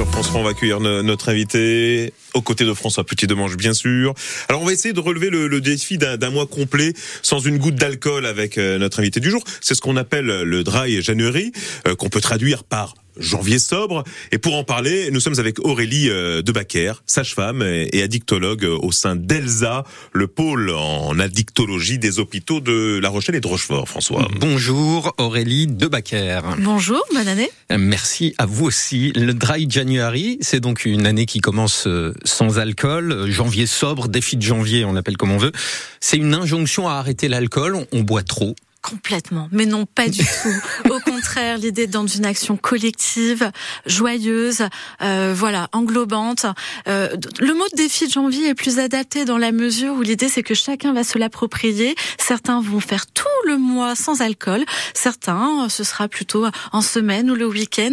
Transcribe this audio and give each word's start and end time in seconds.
sur 0.00 0.08
France 0.08 0.28
3, 0.28 0.40
on 0.40 0.44
va 0.44 0.50
accueillir 0.50 0.80
notre 0.80 1.28
invité 1.28 2.14
aux 2.32 2.40
côtés 2.40 2.64
de 2.64 2.72
François 2.72 3.04
Petit 3.04 3.26
Demange, 3.26 3.58
bien 3.58 3.74
sûr. 3.74 4.14
Alors, 4.48 4.62
on 4.62 4.64
va 4.64 4.72
essayer 4.72 4.94
de 4.94 5.00
relever 5.00 5.28
le, 5.28 5.60
défi 5.60 5.98
d'un 5.98 6.30
mois 6.30 6.46
complet 6.46 6.94
sans 7.20 7.38
une 7.40 7.58
goutte 7.58 7.74
d'alcool 7.74 8.24
avec 8.24 8.56
euh, 8.56 8.78
notre 8.78 9.00
invité 9.00 9.20
du 9.20 9.28
jour. 9.28 9.44
C'est 9.60 9.74
ce 9.74 9.82
qu'on 9.82 9.98
appelle 9.98 10.24
le 10.24 10.64
dry 10.64 11.02
January, 11.02 11.52
euh, 11.86 11.94
qu'on 11.96 12.08
peut 12.08 12.22
traduire 12.22 12.64
par 12.64 12.94
janvier 13.16 13.58
sobre. 13.58 14.04
Et 14.32 14.38
pour 14.38 14.56
en 14.56 14.64
parler, 14.64 15.10
nous 15.10 15.20
sommes 15.20 15.38
avec 15.38 15.58
Aurélie 15.64 16.08
euh, 16.10 16.42
Debacker, 16.42 17.02
sage-femme 17.06 17.62
et 17.62 18.02
addictologue 18.02 18.64
au 18.64 18.92
sein 18.92 19.16
d'ELSA, 19.16 19.84
le 20.12 20.26
pôle 20.26 20.70
en 20.70 21.18
addictologie 21.18 21.98
des 21.98 22.18
hôpitaux 22.18 22.60
de 22.60 22.98
La 22.98 23.08
Rochelle 23.08 23.34
et 23.34 23.40
de 23.40 23.46
Rochefort, 23.46 23.88
François. 23.88 24.28
Bonjour 24.38 25.14
Aurélie 25.18 25.66
Debacker. 25.66 26.42
Bonjour, 26.58 27.02
bonne 27.12 27.28
année. 27.28 27.50
Merci 27.70 28.34
à 28.38 28.46
vous 28.46 28.66
aussi. 28.66 29.12
Le 29.14 29.34
Dry 29.34 29.66
January, 29.68 30.38
c'est 30.40 30.60
donc 30.60 30.84
une 30.84 31.06
année 31.06 31.26
qui 31.26 31.40
commence 31.40 31.86
euh, 31.86 32.14
sans 32.24 32.58
alcool. 32.58 33.30
Janvier 33.30 33.66
sobre, 33.66 34.08
défi 34.08 34.36
de 34.36 34.42
janvier, 34.42 34.84
on 34.84 34.92
l'appelle 34.92 35.16
comme 35.16 35.32
on 35.32 35.38
veut. 35.38 35.52
C'est 36.00 36.16
une 36.16 36.34
injonction 36.34 36.88
à 36.88 36.94
arrêter 36.94 37.28
l'alcool. 37.28 37.86
On 37.92 38.00
boit 38.00 38.22
trop, 38.22 38.54
Complètement, 38.82 39.48
mais 39.52 39.66
non 39.66 39.84
pas 39.84 40.08
du 40.08 40.24
tout. 40.42 40.90
Au 40.90 41.00
contraire, 41.00 41.58
l'idée 41.58 41.86
dans 41.86 42.06
une 42.06 42.24
action 42.24 42.56
collective, 42.56 43.50
joyeuse, 43.84 44.62
euh, 45.02 45.34
voilà, 45.36 45.68
englobante. 45.72 46.46
Euh, 46.88 47.14
le 47.40 47.52
mot 47.52 47.64
de 47.72 47.76
défi 47.76 48.06
de 48.06 48.12
janvier 48.12 48.48
est 48.48 48.54
plus 48.54 48.78
adapté 48.78 49.26
dans 49.26 49.36
la 49.36 49.52
mesure 49.52 49.94
où 49.94 50.00
l'idée 50.00 50.28
c'est 50.28 50.42
que 50.42 50.54
chacun 50.54 50.94
va 50.94 51.04
se 51.04 51.18
l'approprier. 51.18 51.94
Certains 52.18 52.62
vont 52.62 52.80
faire 52.80 53.06
tout 53.06 53.26
le 53.46 53.58
mois 53.58 53.94
sans 53.94 54.22
alcool, 54.22 54.64
certains 54.94 55.68
ce 55.68 55.84
sera 55.84 56.08
plutôt 56.08 56.46
en 56.72 56.80
semaine 56.80 57.30
ou 57.30 57.34
le 57.34 57.46
week-end. 57.46 57.92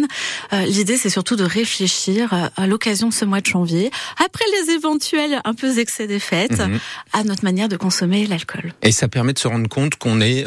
Euh, 0.54 0.64
l'idée 0.64 0.96
c'est 0.96 1.10
surtout 1.10 1.36
de 1.36 1.44
réfléchir 1.44 2.32
à 2.56 2.66
l'occasion 2.66 3.08
de 3.08 3.14
ce 3.14 3.26
mois 3.26 3.42
de 3.42 3.46
janvier, 3.46 3.90
après 4.24 4.44
les 4.62 4.72
éventuels 4.72 5.42
un 5.44 5.52
peu 5.52 5.78
excès 5.78 6.06
des 6.06 6.18
fêtes, 6.18 6.58
mhm. 6.58 6.80
à 7.12 7.24
notre 7.24 7.44
manière 7.44 7.68
de 7.68 7.76
consommer 7.76 8.26
l'alcool. 8.26 8.72
Et 8.82 8.92
ça 8.92 9.06
permet 9.08 9.34
de 9.34 9.38
se 9.38 9.48
rendre 9.48 9.68
compte 9.68 9.96
qu'on 9.96 10.22
est 10.22 10.46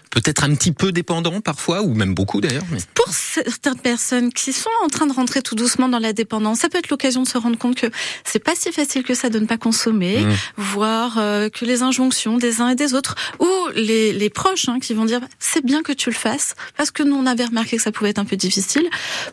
peut-être 0.11 0.43
un 0.43 0.53
petit 0.53 0.71
peu 0.71 0.91
dépendant 0.91 1.41
parfois, 1.41 1.81
ou 1.81 1.93
même 1.93 2.13
beaucoup 2.13 2.41
d'ailleurs. 2.41 2.63
Pour 2.93 3.07
certaines 3.09 3.79
personnes 3.79 4.31
qui 4.31 4.53
sont 4.53 4.69
en 4.83 4.87
train 4.87 5.07
de 5.07 5.13
rentrer 5.13 5.41
tout 5.41 5.55
doucement 5.55 5.89
dans 5.89 5.99
la 5.99 6.13
dépendance, 6.13 6.59
ça 6.59 6.69
peut 6.69 6.77
être 6.77 6.89
l'occasion 6.89 7.23
de 7.23 7.27
se 7.27 7.37
rendre 7.37 7.57
compte 7.57 7.75
que 7.75 7.87
c'est 8.23 8.43
pas 8.43 8.53
si 8.55 8.71
facile 8.71 9.03
que 9.03 9.15
ça 9.15 9.29
de 9.29 9.39
ne 9.39 9.45
pas 9.45 9.57
consommer, 9.57 10.19
mmh. 10.19 10.33
voir 10.57 11.17
euh, 11.17 11.49
que 11.49 11.65
les 11.65 11.81
injonctions 11.81 12.37
des 12.37 12.61
uns 12.61 12.69
et 12.69 12.75
des 12.75 12.93
autres, 12.93 13.15
ou 13.39 13.47
les, 13.75 14.13
les 14.13 14.29
proches 14.29 14.69
hein, 14.69 14.79
qui 14.79 14.93
vont 14.93 15.05
dire 15.05 15.21
c'est 15.39 15.65
bien 15.65 15.81
que 15.81 15.93
tu 15.93 16.09
le 16.09 16.15
fasses, 16.15 16.55
parce 16.77 16.91
que 16.91 17.03
nous 17.03 17.15
on 17.15 17.25
avait 17.25 17.45
remarqué 17.45 17.77
que 17.77 17.83
ça 17.83 17.91
pouvait 17.91 18.11
être 18.11 18.19
un 18.19 18.25
peu 18.25 18.35
difficile. 18.35 18.87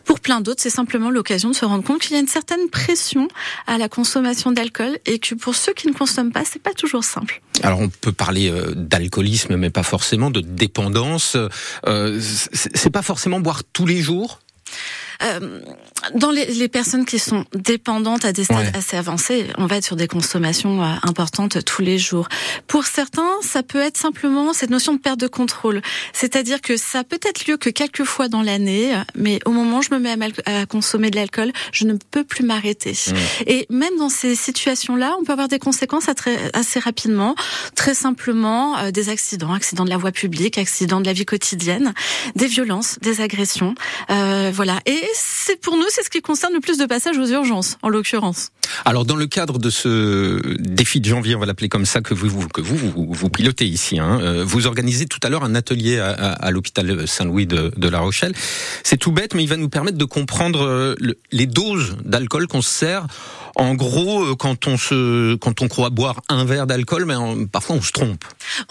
Pour 0.05 0.19
plein 0.19 0.41
d'autres, 0.41 0.61
c'est 0.61 0.69
simplement 0.69 1.09
l'occasion 1.09 1.49
de 1.49 1.55
se 1.55 1.65
rendre 1.65 1.83
compte 1.83 1.99
qu'il 1.99 2.13
y 2.13 2.15
a 2.15 2.19
une 2.19 2.27
certaine 2.27 2.69
pression 2.69 3.27
à 3.67 3.77
la 3.77 3.89
consommation 3.89 4.51
d'alcool 4.51 4.97
et 5.05 5.19
que 5.19 5.35
pour 5.35 5.55
ceux 5.55 5.73
qui 5.73 5.87
ne 5.87 5.93
consomment 5.93 6.31
pas, 6.31 6.43
c'est 6.45 6.61
pas 6.61 6.73
toujours 6.73 7.03
simple. 7.03 7.41
Alors 7.63 7.79
on 7.81 7.89
peut 7.89 8.13
parler 8.13 8.49
euh, 8.49 8.73
d'alcoolisme, 8.73 9.57
mais 9.57 9.69
pas 9.69 9.83
forcément 9.83 10.31
de 10.31 10.39
dépendance. 10.39 10.68
Euh, 11.85 12.19
c'est 12.53 12.89
pas 12.89 13.01
forcément 13.01 13.39
boire 13.39 13.63
tous 13.73 13.85
les 13.85 14.01
jours? 14.01 14.39
Euh, 15.21 15.59
dans 16.15 16.31
les, 16.31 16.45
les, 16.45 16.67
personnes 16.67 17.05
qui 17.05 17.19
sont 17.19 17.45
dépendantes 17.53 18.25
à 18.25 18.31
des 18.31 18.43
stades 18.43 18.75
assez 18.75 18.97
avancés, 18.97 19.47
on 19.57 19.65
va 19.65 19.77
être 19.77 19.85
sur 19.85 19.95
des 19.95 20.07
consommations 20.07 20.83
euh, 20.83 20.87
importantes 21.03 21.63
tous 21.65 21.81
les 21.81 21.97
jours. 21.97 22.27
Pour 22.67 22.85
certains, 22.85 23.29
ça 23.41 23.63
peut 23.63 23.79
être 23.79 23.97
simplement 23.97 24.53
cette 24.53 24.69
notion 24.69 24.93
de 24.93 24.99
perte 24.99 25.19
de 25.19 25.27
contrôle. 25.27 25.81
C'est-à-dire 26.13 26.61
que 26.61 26.77
ça 26.77 27.03
peut 27.03 27.19
être 27.23 27.47
lieu 27.47 27.57
que 27.57 27.69
quelques 27.69 28.03
fois 28.03 28.27
dans 28.27 28.41
l'année, 28.41 28.95
mais 29.15 29.39
au 29.45 29.51
moment 29.51 29.79
où 29.79 29.81
je 29.81 29.93
me 29.93 29.99
mets 29.99 30.11
à, 30.45 30.61
à 30.61 30.65
consommer 30.65 31.09
de 31.09 31.15
l'alcool, 31.15 31.51
je 31.71 31.85
ne 31.85 31.93
peux 31.93 32.23
plus 32.23 32.43
m'arrêter. 32.43 32.91
Mmh. 32.91 33.13
Et 33.47 33.67
même 33.69 33.95
dans 33.97 34.09
ces 34.09 34.35
situations-là, 34.35 35.15
on 35.19 35.23
peut 35.23 35.33
avoir 35.33 35.47
des 35.47 35.59
conséquences 35.59 36.09
assez 36.53 36.79
rapidement, 36.79 37.35
très 37.75 37.93
simplement 37.93 38.77
euh, 38.77 38.91
des 38.91 39.09
accidents, 39.09 39.53
accidents 39.53 39.85
de 39.85 39.89
la 39.89 39.97
voie 39.97 40.11
publique, 40.11 40.57
accidents 40.57 41.01
de 41.01 41.05
la 41.05 41.13
vie 41.13 41.25
quotidienne, 41.25 41.93
des 42.35 42.47
violences, 42.47 42.99
des 43.01 43.21
agressions, 43.21 43.75
euh, 44.09 44.51
voilà. 44.53 44.79
Et 44.85 45.01
c'est 45.13 45.59
pour 45.59 45.77
nous, 45.77 45.88
c'est 45.89 46.03
ce 46.03 46.09
qui 46.09 46.21
concerne 46.21 46.53
le 46.53 46.59
plus 46.59 46.77
de 46.77 46.85
passages 46.85 47.17
aux 47.17 47.27
urgences, 47.27 47.77
en 47.81 47.89
l'occurrence. 47.89 48.51
Alors, 48.85 49.05
dans 49.05 49.15
le 49.15 49.27
cadre 49.27 49.57
de 49.57 49.69
ce 49.69 50.41
défi 50.59 51.01
de 51.01 51.09
janvier, 51.09 51.35
on 51.35 51.39
va 51.39 51.45
l'appeler 51.45 51.69
comme 51.69 51.85
ça, 51.85 52.01
que 52.01 52.13
vous, 52.13 52.47
que 52.47 52.61
vous, 52.61 52.77
vous, 52.77 53.29
pilotez 53.29 53.65
ici, 53.65 53.99
hein, 53.99 54.19
euh, 54.21 54.43
vous 54.45 54.67
organisez 54.67 55.05
tout 55.05 55.19
à 55.23 55.29
l'heure 55.29 55.43
un 55.43 55.55
atelier 55.55 55.99
à, 55.99 56.51
l'hôpital 56.51 57.07
Saint-Louis 57.07 57.47
de, 57.47 57.71
de, 57.75 57.89
La 57.89 57.99
Rochelle. 57.99 58.33
C'est 58.83 58.97
tout 58.97 59.11
bête, 59.11 59.33
mais 59.33 59.43
il 59.43 59.49
va 59.49 59.57
nous 59.57 59.69
permettre 59.69 59.97
de 59.97 60.05
comprendre 60.05 60.63
euh, 60.63 60.95
les 61.31 61.45
doses 61.45 61.97
d'alcool 62.03 62.47
qu'on 62.47 62.61
se 62.61 62.69
sert 62.69 63.07
en 63.55 63.75
gros, 63.75 64.23
euh, 64.23 64.35
quand 64.35 64.67
on 64.67 64.77
se, 64.77 65.35
quand 65.35 65.61
on 65.61 65.67
croit 65.67 65.89
boire 65.89 66.21
un 66.29 66.45
verre 66.45 66.67
d'alcool, 66.67 67.05
mais 67.05 67.15
parfois 67.51 67.75
on 67.75 67.81
se 67.81 67.91
trompe. 67.91 68.23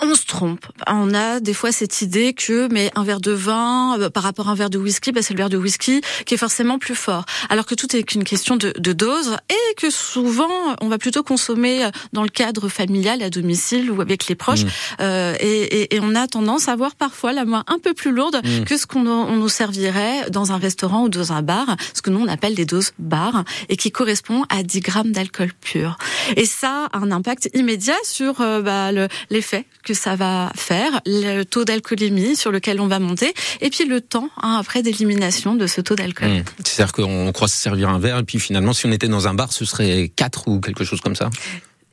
On 0.03 0.15
se 0.15 0.27
trompe. 0.27 0.67
On 0.87 1.15
a 1.15 1.41
des 1.41 1.55
fois 1.55 1.73
cette 1.73 2.03
idée 2.03 2.33
que, 2.33 2.69
mais 2.73 2.91
un 2.95 3.05
verre 3.05 3.21
de 3.21 3.33
vin 3.33 3.99
euh, 3.99 4.11
par 4.11 4.23
rapport 4.23 4.49
à 4.49 4.53
un 4.53 4.55
verre 4.55 4.71
de 4.71 4.79
whisky, 4.79 5.13
bah, 5.13 5.23
c'est 5.23 5.35
le 5.35 5.39
verre 5.39 5.49
de 5.49 5.57
whisky 5.57 6.01
qui 6.27 6.35
est 6.35 6.39
forcément 6.39 6.79
plus 6.79 6.95
fort. 6.95 7.25
Alors 7.49 7.67
que 7.67 7.75
tout 7.75 7.95
est 7.97 8.03
qu'une 8.03 8.25
question 8.25 8.57
de, 8.57 8.73
de, 8.79 8.93
dose 8.93 9.37
et 9.51 9.75
que 9.77 9.91
souvent 9.91 10.77
on 10.81 10.89
va 10.89 10.99
plutôt 10.99 11.23
consommer 11.23 11.85
euh, 11.85 11.91
dans 12.13 12.23
le 12.23 12.29
cadre 12.29 12.69
familial, 12.69 13.23
à 13.23 13.31
domicile 13.31 13.91
ou 13.91 14.01
avec 14.01 14.29
les 14.29 14.35
proches. 14.35 14.65
Mmh. 14.65 14.69
Euh, 15.01 15.35
et, 15.41 15.95
et, 15.95 16.01
on 16.01 16.15
a 16.15 16.27
tendance 16.27 16.69
à 16.69 16.73
avoir 16.73 16.95
parfois 16.95 17.33
la 17.33 17.45
main 17.45 17.65
un 17.67 17.79
peu 17.79 17.95
plus 17.95 18.13
lourde 18.13 18.41
mmh. 18.43 18.65
que 18.65 18.77
ce 18.77 18.87
qu'on 18.87 19.07
on 19.07 19.37
nous 19.37 19.49
servirait 19.49 20.31
dans 20.31 20.53
un 20.53 20.59
restaurant 20.59 21.05
ou 21.05 21.09
dans 21.09 21.33
un 21.33 21.43
bar, 21.43 21.77
ce 21.95 22.03
que 22.03 22.11
nous 22.11 22.21
on 22.21 22.29
appelle 22.29 22.55
des 22.55 22.65
doses 22.65 22.93
bar 22.99 23.45
et 23.69 23.77
qui 23.77 23.91
correspond 23.91 24.45
à 24.49 24.63
10 24.69 24.81
grammes 24.81 25.13
d'alcool 25.13 25.51
pur. 25.61 25.97
Et 26.37 26.45
ça 26.45 26.89
a 26.93 26.99
un 26.99 27.11
impact 27.11 27.51
immédiat 27.55 27.97
sur 28.05 28.41
euh, 28.41 28.63
bah, 28.63 28.91
l'effet 29.31 29.65
que 29.83 29.95
ça 29.95 30.15
va 30.15 30.53
faire, 30.55 31.01
le 31.07 31.43
taux 31.45 31.65
d'alcoolémie 31.65 32.37
sur 32.37 32.53
lequel 32.53 32.81
on 32.81 32.87
va 32.87 32.99
monter, 32.99 33.33
et 33.61 33.71
puis 33.71 33.87
le 33.87 34.01
temps 34.01 34.29
hein, 34.43 34.57
après 34.61 34.83
d'élimination 34.83 35.55
de 35.55 35.67
ce 35.67 35.81
taux 35.81 35.97
d'alcool. 35.97 36.29
Mmh. 36.29 36.45
C'est-à-dire 36.65 36.93
qu'on 36.93 37.33
croit 37.33 37.49
se 37.49 37.57
servir 37.57 37.89
un 37.89 37.99
verre, 37.99 38.19
et 38.19 38.25
puis 38.25 38.39
finalement, 38.39 38.73
si 38.73 38.87
on 38.87 38.93
était 38.93 39.09
dans 39.09 39.27
un 39.27 39.35
bar, 39.35 39.53
ce 39.53 39.65
serait 39.65 40.13
4 40.15 40.49
ou 40.49 40.61
quelque 40.61 40.85
chose 40.85 41.01
comme 41.01 41.17
ça? 41.17 41.31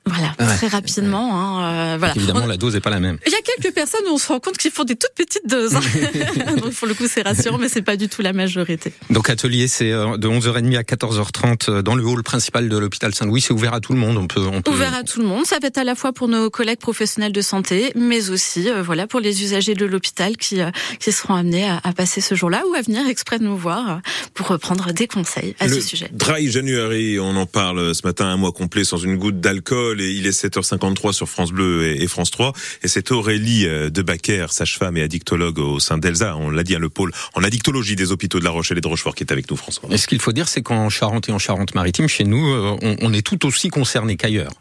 Voilà, 0.08 0.36
très 0.56 0.68
rapidement. 0.68 1.32
Hein, 1.34 1.94
euh, 1.94 1.98
voilà. 1.98 2.14
Évidemment, 2.16 2.46
la 2.46 2.58
dose 2.58 2.76
n'est 2.76 2.82
pas 2.82 2.92
la 2.92 3.00
même. 3.00 3.18
Il 3.26 3.32
y 3.32 3.36
a 3.36 3.40
quelques 3.42 3.74
personnes 3.74 4.06
où 4.08 4.14
on 4.14 4.18
se 4.20 4.28
rend 4.28 4.40
compte 4.40 4.58
qu'ils 4.58 4.72
font 4.72 4.84
des 4.84 4.96
toutes 4.96 5.14
petites 5.16 5.48
doses. 5.48 5.76
Hein. 5.76 5.82
Donc, 6.62 6.74
pour 6.74 6.88
le 6.88 6.94
coup, 6.94 7.06
c'est 7.10 7.24
rassurant, 7.24 7.58
mais 7.58 7.70
c'est 7.70 7.82
pas 7.82 7.98
du 7.98 8.08
tout 8.08 8.22
la 8.22 8.32
majorité. 8.32 8.94
Donc, 9.10 9.32
atelier, 9.32 9.68
c'est 9.68 9.92
euh, 9.92 10.18
de 10.18 10.28
11h30 10.28 10.78
à 10.78 10.84
14h30 10.84 11.70
euh, 11.70 11.82
dans 11.82 11.96
le 11.96 12.06
hall 12.06 12.22
principal 12.22 12.70
de 12.70 12.78
l'hôpital 12.78 13.16
Saint-Louis. 13.16 13.42
C'est 13.42 13.54
ouvert 13.54 13.74
à 13.74 13.80
tout 13.80 13.94
le 13.94 14.00
monde. 14.00 14.18
On 14.18 14.28
peut, 14.28 14.42
on 14.42 14.62
peut... 14.62 14.72
Ouvert 14.72 14.94
à 14.94 15.04
tout 15.04 15.22
le 15.22 15.28
monde. 15.28 15.46
Ça 15.46 15.58
va 15.60 15.68
être 15.68 15.80
à 15.80 15.84
la 15.84 15.96
fois 15.96 16.14
pour 16.14 16.28
nos 16.28 16.52
collègues 16.52 16.80
professionnels 16.80 17.34
de 17.34 17.42
santé, 17.42 17.92
mais 17.96 18.30
aussi, 18.30 18.70
voilà, 18.84 19.08
pour 19.08 19.20
les 19.20 19.44
usagers 19.44 19.74
de 19.74 19.86
l'hôpital 19.86 20.38
qui, 20.38 20.60
qui 21.00 21.12
seront 21.12 21.34
amenés 21.34 21.68
à, 21.68 21.82
à 21.84 21.94
passer 21.94 22.22
ce 22.22 22.36
jour-là 22.36 22.64
ou 22.70 22.76
à 22.76 22.82
venir 22.82 23.08
exprès 23.08 23.40
de 23.40 23.44
nous 23.44 23.58
voir 23.58 24.02
pour 24.36 24.48
reprendre 24.48 24.94
des 24.94 25.08
conseils 25.08 25.56
à 25.60 25.68
ce 25.68 25.82
sujet. 25.82 26.10
Dry 26.12 26.52
January, 26.52 27.20
on 27.20 27.36
en 27.36 27.48
parle 27.48 27.96
ce 27.96 28.06
matin, 28.06 28.26
un 28.26 28.38
mois 28.38 28.52
complet 28.52 28.84
sans 28.84 28.98
une 28.98 29.18
goutte 29.18 29.40
d'alcool 29.40 29.95
et 30.02 30.12
il 30.12 30.28
est 30.28 30.44
7h53 30.44 31.14
sur 31.14 31.30
France 31.30 31.52
Bleu 31.52 31.88
et 31.88 32.08
France 32.08 32.32
3 32.32 32.54
et 32.84 32.88
c'est 32.88 33.12
Aurélie 33.12 33.68
euh, 33.68 33.90
Debacker, 33.90 34.52
sage-femme 34.52 34.98
et 34.98 35.02
addictologue 35.02 35.60
au 35.60 35.80
sein 35.80 35.98
d'Elsa, 35.98 36.36
on 36.38 36.50
l'a 36.50 36.64
dit, 36.64 36.74
à 36.74 36.78
hein, 36.78 36.82
le 36.82 36.90
pôle 36.90 37.12
en 37.34 37.44
addictologie 37.44 37.96
des 37.96 38.12
hôpitaux 38.12 38.40
de 38.40 38.44
La 38.44 38.50
Rochelle 38.52 38.78
et 38.78 38.82
de 38.82 38.88
Rochefort 38.88 39.16
qui 39.16 39.24
est 39.24 39.32
avec 39.32 39.50
nous 39.50 39.58
François. 39.58 39.90
Et 39.92 39.98
ce 39.98 40.08
qu'il 40.08 40.20
faut 40.20 40.32
dire 40.32 40.48
c'est 40.48 40.62
qu'en 40.62 40.90
Charente 40.90 41.30
et 41.30 41.32
en 41.32 41.40
Charente-Maritime, 41.40 42.08
chez 42.08 42.24
nous, 42.24 42.48
euh, 42.48 42.78
on, 42.82 43.14
est 43.14 43.26
tout 43.26 43.46
aussi 43.46 43.70
concerné 43.70 44.18
qu'ailleurs. 44.18 44.52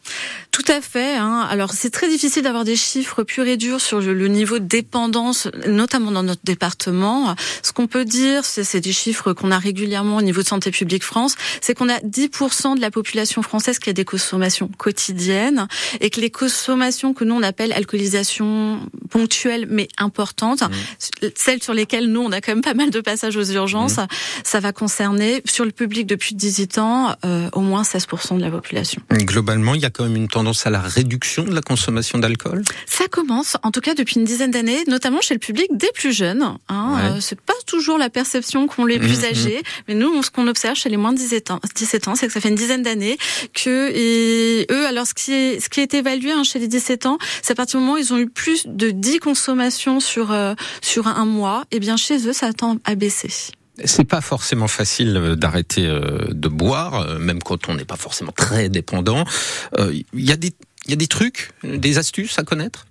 Tout 0.51 0.65
à 0.69 0.81
fait. 0.81 1.17
Hein. 1.17 1.47
Alors 1.49 1.73
c'est 1.73 1.91
très 1.91 2.09
difficile 2.09 2.43
d'avoir 2.43 2.65
des 2.65 2.77
chiffres 2.77 3.23
purs 3.23 3.47
et 3.47 3.57
durs 3.57 3.81
sur 3.81 4.01
le 4.01 4.29
niveau 4.29 4.59
de 4.59 4.65
dépendance, 4.65 5.49
notamment 5.67 6.11
dans 6.11 6.23
notre 6.23 6.45
département. 6.45 7.35
Ce 7.63 7.73
qu'on 7.73 7.87
peut 7.87 8.05
dire, 8.05 8.45
c'est 8.45 8.81
des 8.81 8.93
chiffres 8.93 9.33
qu'on 9.33 9.51
a 9.51 9.59
régulièrement 9.59 10.17
au 10.17 10.23
niveau 10.23 10.43
de 10.43 10.47
Santé 10.47 10.71
publique 10.71 11.05
France, 11.05 11.37
c'est 11.61 11.75
qu'on 11.75 11.89
a 11.89 11.99
10% 12.01 12.77
de 12.77 12.81
la 12.81 12.91
population 12.91 13.43
française 13.43 13.79
qui 13.79 13.91
a 13.91 13.93
des 13.93 14.05
consommations 14.05 14.69
quotidiennes 14.79 15.24
et 16.01 16.11
que 16.11 16.21
les 16.21 16.31
consommations 16.31 17.15
que 17.15 17.25
nous 17.25 17.35
on 17.35 17.43
appelle 17.43 17.73
alcoolisation 17.73 18.81
ponctuelle 19.11 19.67
mais 19.69 19.89
importante, 19.99 20.63
mmh. 20.63 21.27
celles 21.35 21.63
sur 21.63 21.75
lesquelles 21.75 22.11
nous 22.11 22.21
on 22.21 22.33
a 22.33 22.41
quand 22.41 22.53
même 22.53 22.63
pas 22.63 22.75
mal 22.75 22.91
de 22.91 23.01
passages 23.01 23.37
aux 23.37 23.45
urgences, 23.45 23.99
mmh. 23.99 24.07
ça 24.45 24.61
va 24.61 24.73
concerner 24.73 25.43
sur 25.45 25.65
le 25.65 25.71
public 25.71 26.07
depuis 26.07 26.35
18 26.35 26.79
ans 26.79 27.15
euh, 27.25 27.49
au 27.53 27.61
moins 27.61 27.83
16% 27.83 28.37
de 28.37 28.43
la 28.43 28.51
population. 28.51 29.03
Globalement, 29.13 29.75
il 29.75 29.83
y 29.83 29.85
a 29.85 29.91
quand 29.91 30.05
même 30.05 30.17
une 30.17 30.29
tendance 30.29 30.67
à 30.67 30.71
la 30.71 30.81
réduction 30.81 31.45
de 31.45 31.55
la 31.55 31.61
consommation 31.61 32.19
d'alcool? 32.19 32.63
Ça 32.87 33.07
commence, 33.09 33.57
en 33.63 33.71
tout 33.71 33.81
cas 33.81 33.95
depuis 33.95 34.17
une 34.17 34.25
dizaine 34.25 34.51
d'années, 34.51 34.83
notamment 34.89 35.21
chez 35.21 35.35
le 35.35 35.41
public 35.41 35.69
des 35.73 35.91
plus 35.95 36.13
jeunes. 36.13 36.57
Hein, 36.69 36.99
euh, 37.01 37.21
c'est 37.21 37.41
pas 37.41 37.55
toujours 37.67 37.99
la 37.99 38.11
perception 38.11 38.67
qu'ont 38.67 38.85
les 38.85 38.99
plus 38.99 39.23
mmh, 39.23 39.25
âgés, 39.25 39.63
mais 39.89 39.95
nous, 39.95 40.23
ce 40.23 40.31
qu'on 40.31 40.47
observe 40.47 40.77
chez 40.77 40.89
les 40.89 40.97
moins 40.97 41.13
de 41.13 41.19
17 41.19 41.51
ans, 41.51 41.61
17 41.75 42.09
ans, 42.09 42.15
c'est 42.15 42.27
que 42.27 42.33
ça 42.33 42.41
fait 42.41 42.49
une 42.49 42.55
dizaine 42.55 42.83
d'années 42.83 43.19
que 43.53 43.91
et 43.95 44.67
eux, 44.71 44.87
alors 44.87 45.07
ce 45.19 45.69
qui 45.69 45.81
est 45.81 45.95
évalué 45.95 46.33
hein, 46.33 46.45
chez 46.45 46.59
les 46.59 46.69
17 46.69 47.07
ans, 47.07 47.19
c'est 47.43 47.53
à 47.53 47.55
partir 47.55 47.79
du 47.79 47.85
moment 47.85 47.97
où 47.97 47.99
ils 47.99 48.13
ont 48.13 48.19
eu 48.19 48.29
plus 48.29 48.67
de 48.67 48.91
10 48.91 49.21
consommations 49.21 50.01
sur, 50.01 50.33
euh, 50.33 50.55
sur 50.83 51.07
un 51.07 51.25
mois, 51.25 51.65
et 51.71 51.77
eh 51.77 51.81
bien 51.81 51.97
chez 51.97 52.27
eux, 52.29 52.33
ça 52.33 52.53
tend 52.53 52.79
à 52.85 52.95
baisser. 52.95 53.31
C'est 53.85 54.05
pas 54.05 54.21
forcément 54.21 54.69
facile 54.69 55.17
euh, 55.17 55.35
d'arrêter 55.35 55.87
euh, 55.87 56.27
de 56.31 56.49
boire, 56.49 57.19
même 57.19 57.43
quand 57.43 57.69
on 57.69 57.75
n'est 57.75 57.85
pas 57.85 57.97
forcément 57.97 58.33
très 58.33 58.69
dépendant. 58.69 59.25
Y 59.79 60.05
il 60.87 60.91
y 60.91 60.93
a 60.93 60.97
des 60.97 61.07
trucs, 61.07 61.51
des 61.63 61.97
astuces 61.97 62.39
à 62.39 62.43
connaître? 62.43 62.85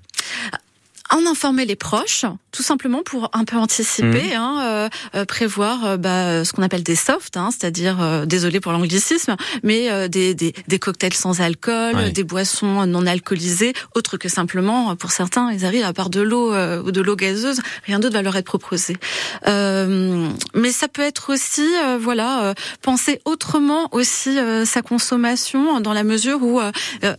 En 1.13 1.27
informer 1.27 1.65
les 1.65 1.75
proches, 1.75 2.25
tout 2.51 2.63
simplement 2.63 3.03
pour 3.03 3.29
un 3.33 3.45
peu 3.45 3.57
anticiper, 3.57 4.35
mmh. 4.35 4.37
hein, 4.37 4.61
euh, 4.63 4.89
euh, 5.15 5.25
prévoir 5.25 5.85
euh, 5.85 5.97
bah, 5.97 6.43
ce 6.43 6.53
qu'on 6.53 6.63
appelle 6.63 6.81
des 6.81 6.95
softs, 6.95 7.37
hein, 7.37 7.49
c'est-à-dire, 7.51 8.25
désolé 8.25 8.59
pour 8.59 8.71
l'anglicisme, 8.71 9.35
mais 9.61 10.09
des, 10.09 10.33
des, 10.33 10.53
des, 10.67 10.79
cocktails 10.79 11.13
sans 11.13 11.39
alcool, 11.39 12.11
des 12.11 12.23
boissons 12.23 12.87
non 12.87 13.05
alcoolisées, 13.05 13.73
autres 13.95 14.17
que 14.17 14.27
simplement, 14.27 14.95
pour 14.95 15.11
certains, 15.11 15.51
ils 15.51 15.65
arrivent 15.65 15.85
à 15.85 15.93
part 15.93 16.09
de 16.09 16.21
l'eau 16.21 16.51
ou 16.51 16.91
de 16.91 17.01
l'eau 17.01 17.15
gazeuse, 17.15 17.61
rien 17.85 17.99
d'autre 17.99 18.15
va 18.15 18.21
leur 18.23 18.35
être 18.35 18.45
proposé. 18.45 18.97
mais 19.45 20.71
ça 20.71 20.87
peut 20.87 21.03
être 21.03 21.31
aussi, 21.31 21.67
voilà, 21.99 22.55
penser 22.81 23.21
autrement 23.25 23.87
aussi 23.91 24.37
sa 24.65 24.81
consommation, 24.81 25.79
dans 25.79 25.93
la 25.93 26.03
mesure 26.03 26.41
où 26.41 26.59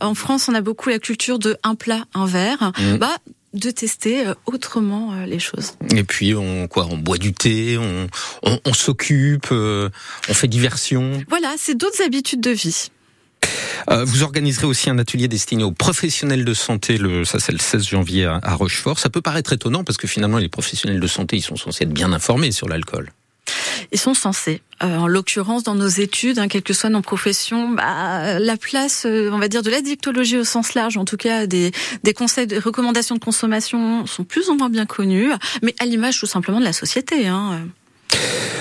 en 0.00 0.14
France 0.14 0.48
on 0.48 0.54
a 0.54 0.60
beaucoup 0.60 0.88
la 0.88 0.98
culture 0.98 1.38
de 1.38 1.56
un 1.62 1.74
plat, 1.76 2.04
un 2.14 2.26
verre. 2.26 2.72
Mmh. 2.78 2.96
Bah 2.96 3.16
de 3.54 3.70
tester 3.70 4.26
euh, 4.26 4.34
autrement 4.46 5.14
euh, 5.14 5.26
les 5.26 5.38
choses. 5.38 5.74
Et 5.94 6.04
puis 6.04 6.34
on 6.34 6.68
quoi 6.68 6.86
On 6.90 6.98
boit 6.98 7.18
du 7.18 7.32
thé, 7.32 7.78
on, 7.78 8.08
on, 8.64 8.74
s'occupe, 8.74 9.48
euh, 9.52 9.88
on 10.28 10.34
fait 10.34 10.48
diversion. 10.48 11.22
Voilà, 11.28 11.54
c'est 11.56 11.76
d'autres 11.76 12.02
habitudes 12.04 12.40
de 12.40 12.50
vie. 12.50 12.90
vous 13.88 14.22
organiserez 14.22 14.66
aussi 14.66 14.90
un 14.90 14.98
atelier 14.98 15.28
destiné 15.28 15.62
aux 15.64 15.72
professionnels 15.72 16.44
de 16.44 16.54
santé, 16.54 16.98
le, 16.98 17.24
ça 17.24 17.38
c'est 17.38 17.52
le 17.52 17.58
16 17.58 17.84
janvier 17.84 18.24
à 18.24 18.54
Rochefort. 18.54 18.98
Ça 18.98 19.08
peut 19.08 19.22
paraître 19.22 19.52
étonnant 19.52 19.84
parce 19.84 19.98
que 19.98 20.06
finalement 20.06 20.38
les 20.38 20.48
professionnels 20.48 21.00
de 21.00 21.06
santé 21.06 21.36
ils 21.36 21.42
sont 21.42 21.56
censés 21.56 21.84
être 21.84 21.92
bien 21.92 22.12
informés 22.12 22.52
sur 22.52 22.68
l'alcool. 22.68 23.12
Ils 23.92 23.98
sont 23.98 24.14
censés. 24.14 24.62
Euh, 24.82 24.96
en 24.96 25.06
l'occurrence, 25.06 25.62
dans 25.62 25.74
nos 25.74 25.88
études, 25.88 26.38
hein, 26.38 26.48
quelle 26.48 26.62
que 26.62 26.72
soit 26.72 26.90
nos 26.90 27.00
professions, 27.00 27.70
bah, 27.70 28.38
la 28.38 28.56
place, 28.56 29.06
euh, 29.06 29.30
on 29.32 29.38
va 29.38 29.48
dire, 29.48 29.62
de 29.62 29.70
l'addictologie 29.70 30.36
au 30.36 30.44
sens 30.44 30.74
large, 30.74 30.96
en 30.96 31.04
tout 31.04 31.16
cas 31.16 31.46
des, 31.46 31.72
des 32.02 32.12
conseils, 32.12 32.46
des 32.46 32.58
recommandations 32.58 33.14
de 33.14 33.20
consommation 33.20 34.06
sont 34.06 34.24
plus 34.24 34.48
ou 34.48 34.54
moins 34.54 34.68
bien 34.68 34.86
connus, 34.86 35.30
mais 35.62 35.74
à 35.78 35.84
l'image 35.84 36.18
tout 36.18 36.26
simplement 36.26 36.60
de 36.60 36.64
la 36.64 36.72
société. 36.72 37.28
Hein. 37.28 37.68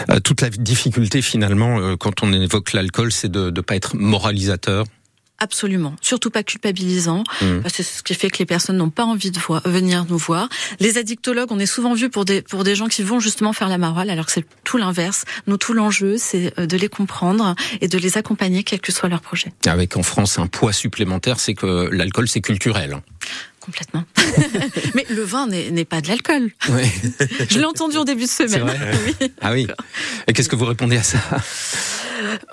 Euh, 0.09 0.19
toute 0.19 0.41
la 0.41 0.49
difficulté 0.49 1.21
finalement, 1.21 1.95
quand 1.97 2.23
on 2.23 2.31
évoque 2.33 2.73
l'alcool, 2.73 3.11
c'est 3.11 3.31
de 3.31 3.49
ne 3.49 3.61
pas 3.61 3.75
être 3.75 3.95
moralisateur, 3.95 4.85
Absolument, 5.43 5.93
surtout 5.99 6.29
pas 6.29 6.41
culpabilisant, 6.41 7.25
mmh. 7.41 7.59
parce 7.63 7.75
que 7.75 7.83
c'est 7.83 7.97
ce 7.97 8.01
qui 8.01 8.13
fait 8.13 8.29
que 8.29 8.37
les 8.37 8.45
personnes 8.45 8.77
n'ont 8.77 8.89
pas 8.89 9.03
envie 9.03 9.29
de 9.29 9.37
venir 9.65 10.05
nous 10.07 10.17
voir. 10.17 10.47
Les 10.79 10.97
addictologues, 10.97 11.51
on 11.51 11.59
est 11.59 11.65
souvent 11.65 11.93
vus 11.93 12.09
pour 12.09 12.23
des 12.23 12.41
pour 12.41 12.63
des 12.63 12.75
gens 12.75 12.87
qui 12.87 13.03
vont 13.03 13.19
justement 13.19 13.51
faire 13.51 13.67
la 13.67 13.77
morale, 13.77 14.09
alors 14.09 14.25
que 14.25 14.31
c'est 14.31 14.45
tout 14.63 14.77
l'inverse. 14.77 15.25
Nous, 15.47 15.57
tout 15.57 15.73
l'enjeu, 15.73 16.15
c'est 16.17 16.57
euh, 16.57 16.65
de 16.65 16.77
les 16.77 16.87
comprendre 16.87 17.55
et 17.81 17.89
de 17.89 17.97
les 17.97 18.17
accompagner, 18.17 18.63
quel 18.63 18.79
que 18.79 18.93
soit 18.93 19.09
leur 19.09 19.19
projet. 19.19 19.51
Avec 19.65 19.97
en 19.97 20.03
France 20.03 20.39
un 20.39 20.47
poids 20.47 20.71
supplémentaire, 20.71 21.41
c'est 21.41 21.55
que 21.55 21.89
l'alcool 21.91 22.29
c'est 22.29 22.39
culturel. 22.39 23.01
Complètement. 23.59 24.05
Mais 24.95 25.05
le 25.09 25.23
vin 25.23 25.47
n'est 25.47 25.85
pas 25.85 25.99
de 25.99 26.07
l'alcool. 26.07 26.51
Oui. 26.69 26.83
Je 27.49 27.59
l'ai 27.59 27.65
entendu 27.65 27.97
en 27.97 28.05
début 28.05 28.23
de 28.23 28.29
semaine. 28.29 28.63
Oui. 29.21 29.31
Ah 29.41 29.51
oui. 29.51 29.67
Et 30.27 30.33
qu'est-ce 30.33 30.49
que 30.49 30.55
vous 30.55 30.65
répondez 30.65 30.95
à 30.95 31.03
ça? 31.03 31.19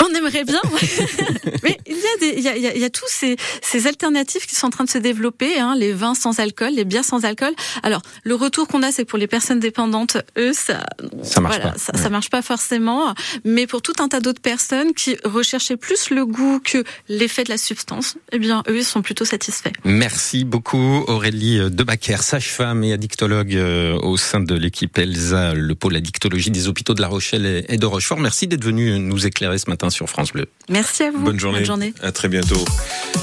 On 0.01 0.15
aimerait 0.15 0.45
bien, 0.45 0.61
mais 1.63 1.79
il 1.87 1.97
y 1.97 1.99
a 1.99 2.19
des, 2.21 2.39
il 2.39 2.43
y 2.43 2.49
a, 2.49 2.57
il 2.57 2.81
y 2.81 2.85
a 2.85 2.91
tous 2.91 3.09
ces, 3.09 3.37
ces 3.63 3.87
alternatives 3.87 4.47
qui 4.47 4.55
sont 4.55 4.67
en 4.67 4.71
train 4.71 4.85
de 4.85 4.91
se 4.91 4.99
développer, 4.99 5.59
hein, 5.59 5.75
les 5.77 5.93
vins 5.93 6.15
sans 6.15 6.41
alcool, 6.41 6.73
les 6.75 6.85
bières 6.85 7.05
sans 7.05 7.25
alcool. 7.25 7.53
Alors 7.83 8.03
le 8.25 8.35
retour 8.35 8.69
qu'on 8.69 8.83
a, 8.83 8.93
c'est 8.93 9.05
pour 9.05 9.19
les 9.19 9.27
personnes 9.27 9.61
dépendantes, 9.61 10.19
eux, 10.39 10.53
ça, 10.53 10.85
ça 11.23 11.41
marche 11.41 11.61
pas. 11.61 11.75
Ça, 11.77 11.93
ça, 11.95 12.11
marche 12.11 12.31
pas 12.31 12.43
forcément. 12.43 13.15
Mais 13.45 13.67
pour 13.67 13.83
tout 13.83 13.95
un 14.01 14.09
tas 14.09 14.21
d'autres 14.21 14.41
personnes 14.41 14.95
qui 14.95 15.17
recherchaient 15.25 15.77
plus 15.77 16.11
le 16.11 16.27
goût 16.27 16.61
que 16.63 16.85
l'effet 17.09 17.45
de 17.45 17.51
la 17.51 17.59
substance, 17.59 18.17
eh 18.33 18.39
bien 18.39 18.63
eux, 18.69 18.79
ils 18.79 18.85
sont 18.85 19.03
plutôt 19.03 19.25
satisfaits. 19.25 19.73
Merci 19.85 20.45
beaucoup 20.45 21.05
Aurélie 21.07 21.71
Debacker, 21.71 22.23
sage-femme 22.23 22.85
et 22.85 22.93
addictologue 22.93 23.55
euh, 23.55 23.99
au 23.99 24.17
sein 24.17 24.41
de 24.41 24.55
l'équipe 24.55 24.97
Elsa, 24.99 25.55
le 25.55 25.75
pôle 25.75 25.97
addictologie 25.97 26.51
des 26.51 26.69
hôpitaux 26.69 26.95
de 26.95 27.01
La 27.01 27.09
Rochelle 27.09 27.65
et 27.69 27.77
de 27.77 27.87
Rochefort. 27.87 28.19
Merci 28.19 28.47
d'être 28.47 28.65
venu 28.65 28.99
nous 28.99 29.27
éclairer 29.27 29.59
ce 29.61 29.71
matin 29.71 29.91
sur 29.91 30.09
France 30.09 30.33
Bleu. 30.33 30.47
Merci 30.69 31.05
à 31.05 31.11
vous. 31.11 31.21
Bonne 31.21 31.39
journée. 31.39 31.59
Bonne 31.59 31.67
journée. 31.67 31.95
À 32.03 32.13
très 32.13 32.29
bientôt. 32.29 32.65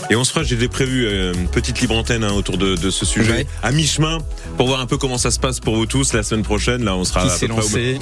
Et 0.09 0.15
on 0.15 0.23
se 0.23 0.31
fera, 0.31 0.43
j'ai 0.43 0.67
prévu 0.69 1.05
euh, 1.05 1.33
une 1.33 1.49
petite 1.49 1.81
libre 1.81 1.95
antenne 1.95 2.23
hein, 2.23 2.31
autour 2.33 2.57
de, 2.57 2.75
de, 2.75 2.89
ce 2.89 3.05
sujet, 3.05 3.45
à 3.61 3.71
mi-chemin, 3.71 4.19
pour 4.55 4.67
voir 4.67 4.79
un 4.79 4.85
peu 4.85 4.97
comment 4.97 5.17
ça 5.17 5.31
se 5.31 5.39
passe 5.39 5.59
pour 5.59 5.75
vous 5.75 5.85
tous 5.85 6.13
la 6.13 6.23
semaine 6.23 6.43
prochaine. 6.43 6.83
Là, 6.83 6.95
on 6.95 7.03
sera 7.03 7.27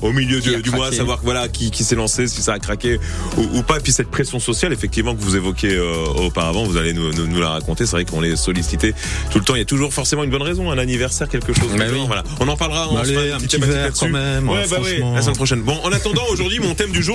au, 0.02 0.12
milieu 0.12 0.40
du, 0.40 0.62
du 0.62 0.72
mois, 0.72 0.92
savoir 0.92 1.20
voilà 1.24 1.48
qui, 1.48 1.72
qui 1.72 1.84
s'est 1.84 1.96
lancé, 1.96 2.28
si 2.28 2.42
ça 2.42 2.54
a 2.54 2.60
craqué 2.60 3.00
ou, 3.38 3.62
pas. 3.64 3.78
Et 3.78 3.80
puis 3.80 3.92
cette 3.92 4.12
pression 4.12 4.40
sociale, 4.40 4.74
effectivement, 4.74 5.16
que 5.16 5.22
vous 5.22 5.36
évoquiez 5.36 5.74
euh, 5.74 6.06
auparavant, 6.18 6.66
vous 6.66 6.78
allez 6.78 6.94
nous, 6.94 7.12
nous, 7.14 7.40
la 7.40 7.50
raconter. 7.50 7.86
C'est 7.86 7.94
vrai 7.94 8.06
qu'on 8.06 8.24
est 8.24 8.36
sollicité 8.36 8.94
tout 9.32 9.40
le 9.40 9.46
temps. 9.46 9.56
Il 9.56 9.60
y 9.60 9.62
a 9.62 9.66
toujours 9.66 9.94
forcément 9.94 10.24
une 10.24 10.30
bonne 10.30 10.44
raison, 10.44 10.72
un 10.72 10.78
anniversaire, 10.78 11.30
quelque 11.30 11.54
chose. 11.54 11.70
Bah 11.78 11.86
oui. 11.92 12.00
Voilà. 12.08 12.24
On 12.40 12.48
en 12.48 12.58
parlera. 12.58 12.90
On 12.92 12.98
allez, 12.98 13.32
un 13.32 13.40
petit 13.40 13.58
verre 13.58 13.92
quand 13.98 14.10
même. 14.10 14.48
Ouais, 14.50 14.66
bah 14.70 14.78
oui, 14.82 15.02
la 15.14 15.22
semaine 15.22 15.36
prochaine. 15.36 15.62
Bon, 15.62 15.80
en 15.84 15.92
attendant, 15.92 16.24
aujourd'hui, 16.30 16.60
mon 16.60 16.76
thème 16.76 16.92
du 16.92 17.02
jour. 17.02 17.06